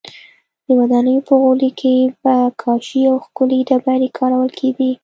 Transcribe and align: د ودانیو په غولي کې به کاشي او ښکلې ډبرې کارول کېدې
د 0.65 0.67
ودانیو 0.79 1.25
په 1.27 1.33
غولي 1.41 1.71
کې 1.79 1.95
به 2.21 2.35
کاشي 2.61 3.01
او 3.11 3.15
ښکلې 3.25 3.59
ډبرې 3.67 4.09
کارول 4.17 4.49
کېدې 4.59 4.91